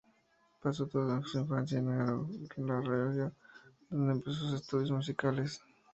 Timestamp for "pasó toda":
0.59-1.21